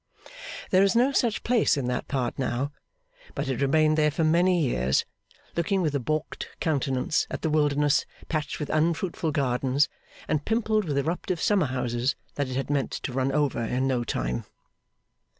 [0.71, 2.71] There is no such place in that part now;
[3.35, 5.05] but it remained there for many years,
[5.55, 9.89] looking with a baulked countenance at the wilderness patched with unfruitful gardens
[10.27, 14.45] and pimpled with eruptive summerhouses, that it had meant to run over in no time.